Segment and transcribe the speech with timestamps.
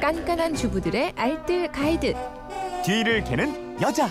[0.00, 2.14] 깐깐한 주부들의 알뜰 가이드.
[2.84, 4.08] 뒤를 캐는 여자.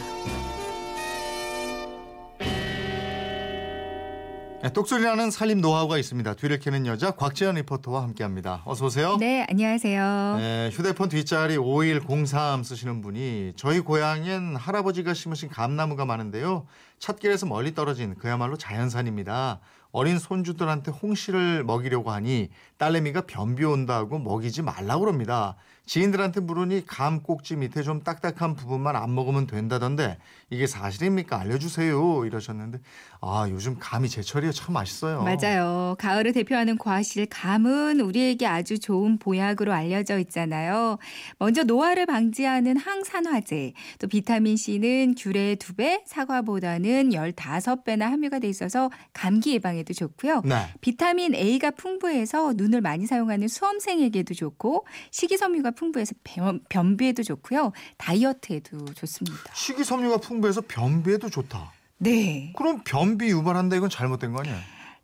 [4.62, 6.34] 네, 똑소리 나는 살림 노하우가 있습니다.
[6.34, 8.64] 뒤를 캐는 여자 곽지연 리포터와 함께합니다.
[8.66, 9.16] 어서 오세요.
[9.18, 10.36] 네, 안녕하세요.
[10.40, 16.66] 네, 휴대폰 뒷자리 5103 쓰시는 분이 저희 고향엔 할아버지가 심으신 감나무가 많은데요.
[17.00, 19.60] 찻길에서 멀리 떨어진 그야말로 자연산입니다.
[19.92, 25.56] 어린 손주들한테 홍시를 먹이려고 하니 딸내미가 변비 온다고 먹이지 말라고 그럽니다.
[25.88, 30.18] 지인들한테 물으니 감 꼭지 밑에 좀 딱딱한 부분만 안 먹으면 된다던데
[30.50, 31.40] 이게 사실입니까?
[31.40, 32.80] 알려주세요 이러셨는데
[33.22, 35.24] 아 요즘 감이 제철이에 참 맛있어요.
[35.24, 35.96] 맞아요.
[35.98, 40.98] 가을을 대표하는 과실 감은 우리에게 아주 좋은 보약으로 알려져 있잖아요.
[41.40, 49.54] 먼저 노화를 방지하는 항산화제, 또 비타민 C는 귤의 2배, 사과보다는 15배나 함유가 돼 있어서 감기
[49.54, 50.42] 예방에도 좋고요.
[50.46, 50.68] 네.
[50.82, 57.72] 비타민 A가 풍부해서 눈을 많이 사용하는 수험생에게도 좋고 식이섬유가 풍부해서 변, 변비에도 좋고요.
[57.98, 59.54] 다이어트에도 좋습니다.
[59.54, 61.72] 식이섬유가 풍부해서 변비에도 좋다.
[62.00, 62.54] 네.
[62.56, 64.58] 그럼 변비 유발한다 이건 잘못된 거 아니에요?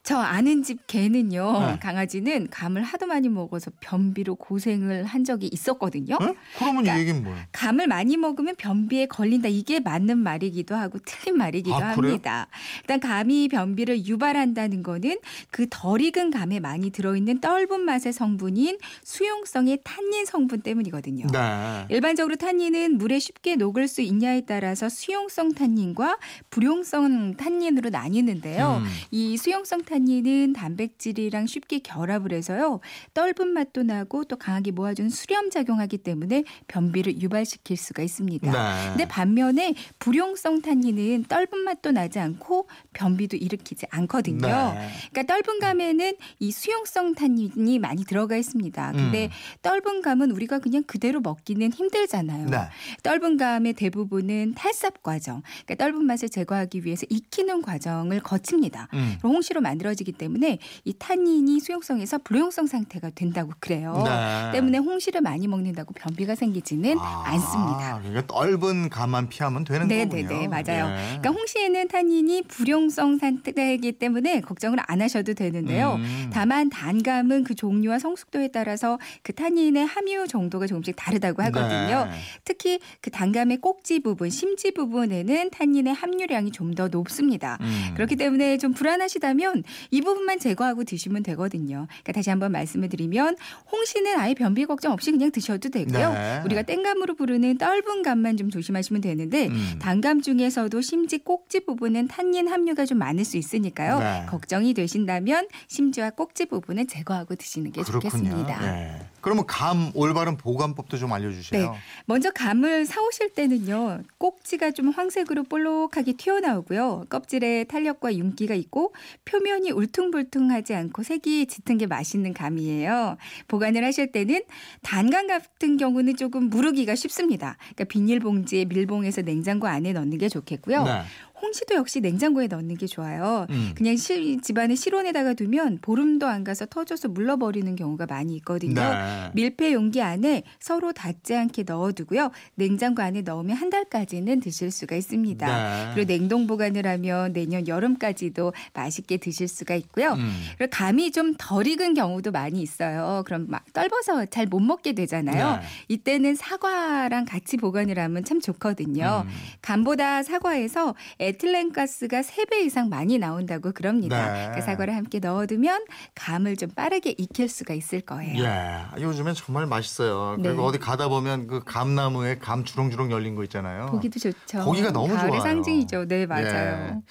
[0.03, 1.59] 저 아는 집 개는요.
[1.65, 1.79] 네.
[1.79, 6.17] 강아지는 감을 하도 많이 먹어서 변비로 고생을 한 적이 있었거든요.
[6.19, 6.33] 네?
[6.57, 7.41] 그러면 그러니까 이 얘기는 뭐예요?
[7.53, 9.47] 감을 많이 먹으면 변비에 걸린다.
[9.47, 11.91] 이게 맞는 말이기도 하고 틀린 말이기도 아?
[11.91, 12.47] 합니다.
[12.81, 15.19] 일단 감이 변비를 유발한다는 거는
[15.51, 21.27] 그 덜 익은 감에 많이 들어있는 떫은 맛의 성분인 수용성의 탄닌 성분 때문이거든요.
[21.31, 21.85] 네.
[21.89, 26.17] 일반적으로 탄닌은 물에 쉽게 녹을 수 있냐에 따라서 수용성 탄닌과
[26.49, 28.81] 불용성 탄닌으로 나뉘는데요.
[28.83, 28.89] 음.
[29.09, 32.79] 이 수용성 탄닌 은 단백질이랑 쉽게 결합을 해서요.
[33.13, 38.51] 떫은 맛도 나고 또 강하게 모아주는 수렴 작용하기 때문에 변비를 유발시킬 수가 있습니다.
[38.51, 38.89] 네.
[38.89, 44.47] 근데 반면에 불용성 탄닌은 떫은 맛도 나지 않고 변비도 일으키지 않거든요.
[44.47, 44.89] 네.
[45.11, 48.91] 그러니까 떫은 감에는 이 수용성 탄닌이 많이 들어가 있습니다.
[48.93, 49.29] 근데 음.
[49.61, 52.49] 떫은 감은 우리가 그냥 그대로 먹기는 힘들잖아요.
[52.49, 52.69] 네.
[53.03, 58.89] 떫은 감의 대부분은 탈삽 과정, 그러니까 떫은 맛을 제거하기 위해서 익히는 과정을 거칩니다.
[58.93, 59.17] 음.
[59.23, 64.03] 홍시로 만들 어지기 때문에 이 탄닌이 수용성에서 불용성 상태가 된다고 그래요.
[64.05, 64.51] 네.
[64.51, 68.01] 때문에 홍시를 많이 먹는다고 변비가 생기지는 아, 않습니다.
[68.03, 70.27] 그러니까 떫은 감만 피하면 되는 네, 거군요.
[70.27, 70.89] 네, 네, 맞아요.
[70.91, 71.05] 예.
[71.19, 75.95] 그러니까 홍시에는 탄닌이 불용성 상태이기 때문에 걱정을 안 하셔도 되는데요.
[75.95, 76.29] 음.
[76.33, 82.05] 다만 단감은 그 종류와 성숙도에 따라서 그 탄닌의 함유 정도가 조금씩 다르다고 하거든요.
[82.05, 82.11] 네.
[82.43, 87.57] 특히 그 단감의 꼭지 부분, 심지 부분에는 탄닌의 함유량이 좀 더 높습니다.
[87.61, 87.91] 음.
[87.95, 91.87] 그렇기 때문에 좀 불안하시다면 이 부분만 제거하고 드시면 되거든요.
[91.87, 93.37] 그러니까 다시 한번 말씀을 드리면
[93.71, 96.13] 홍시는 아예 변비 걱정 없이 그냥 드셔도 되고요.
[96.13, 96.41] 네.
[96.45, 99.79] 우리가 땡감으로 부르는 떫은 감만 좀 조심하시면 되는데 음.
[99.79, 103.99] 단감 중에서도 심지 꼭지 부분은 탄닌 함유가 좀 많을 수 있으니까요.
[103.99, 104.25] 네.
[104.29, 108.09] 걱정이 되신다면 심지와 꼭지 부분은 제거하고 드시는 게 그렇군요.
[108.09, 108.59] 좋겠습니다.
[108.59, 108.99] 네.
[109.23, 111.71] 그러면 감 올바른 보관법도 좀 알려주세요.
[111.71, 111.77] 네.
[112.05, 117.05] 먼저 감을 사오실 때는요, 꼭지가 좀 황색으로 볼록하게 튀어나오고요.
[117.09, 123.15] 껍질에 탄력과 윤기가 있고 표면이 울퉁불퉁하지 않고 색이 짙은 게 맛있는 감이에요.
[123.47, 124.41] 보관을 하실 때는
[124.81, 127.55] 단감 같은 경우는 조금 무르기가 쉽습니다.
[127.59, 130.83] 그러니까 비닐봉지에 밀봉해서 냉장고 안에 넣는 게 좋겠고요.
[130.83, 131.01] 네.
[131.43, 133.45] 홍시도 역시 냉장고에 넣는 게 좋아요.
[133.49, 133.73] 음.
[133.75, 138.81] 그냥 실, 집안에 실온에다가 두면 보름도 안 가서 터져서 물러버리는 경우가 많이 있거든요.
[138.81, 139.31] 네.
[139.33, 142.31] 밀폐 용기 안에 서로 닿지 않게 넣어두고요.
[142.55, 145.45] 냉장고 안에 넣으면 한 달까지는 드실 수가 있습니다.
[145.45, 145.91] 네.
[145.93, 150.13] 그리고 냉동 보관을 하면 내년 여름까지도 맛있게 드실 수가 있고요.
[150.13, 150.31] 음.
[150.57, 153.23] 그리고 감이 좀 덜 익은 경우도 많이 있어요.
[153.25, 155.57] 그럼 막 떫어서 잘 못 먹게 되잖아요.
[155.57, 155.67] 네.
[155.87, 159.23] 이때는 사과랑 같이 보관을 하면 참 좋거든요.
[159.25, 159.31] 음.
[159.61, 160.93] 감보다 사과에서
[161.33, 164.31] 에틸렌 가스가 3배 이상 많이 나온다고 그럽니다.
[164.31, 164.51] 네.
[164.55, 165.85] 그 사과를 함께 넣어두면
[166.15, 168.43] 감을 좀 빠르게 익힐 수가 있을 거예요.
[168.43, 170.37] 예, 요즘엔 정말 맛있어요.
[170.37, 170.49] 네.
[170.49, 173.87] 그리고 어디 가다 보면 그 감나무에 감 주렁주렁 열린 거 있잖아요.
[173.87, 174.63] 보기도 좋죠.
[174.63, 175.41] 보기가 너무 가을의 좋아요.
[175.41, 176.05] 상징이죠.
[176.07, 176.25] 네, 예.
[176.25, 177.01] 맞아요.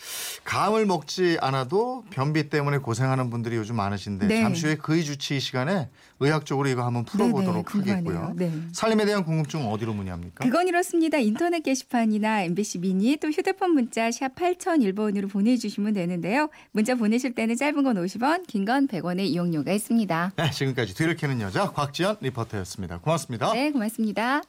[0.45, 4.41] 감을 먹지 않아도 변비 때문에 고생하는 분들이 요즘 많으신데 네.
[4.43, 5.89] 잠시 후에 그의 주치 이 시간에
[6.21, 8.19] 의학적으로 이거 한번 네, 네, 풀어보도록 궁금하네요.
[8.19, 8.35] 하겠고요.
[8.37, 8.53] 네.
[8.73, 10.45] 살림에 대한 궁금증 어디로 문의합니까?
[10.45, 11.19] 그건 이렇습니다.
[11.19, 16.49] 인터넷 게시판이나 MBC 미니 또 휴대폰 문자 샵 8001번으로 보내주시면 되는데요.
[16.73, 20.33] 문자 보내실 때는 짧은 건 50원, 긴 건 100원의 이용료가 있습니다.
[20.37, 22.99] 네, 지금까지 뒤를 캐는 여자 곽지연 리포터였습니다.
[22.99, 23.53] 고맙습니다.
[23.53, 24.43] 네, 고맙습니다.